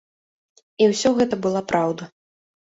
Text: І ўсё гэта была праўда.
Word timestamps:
І 0.83 0.87
ўсё 0.91 1.11
гэта 1.19 1.39
была 1.45 1.61
праўда. 1.73 2.03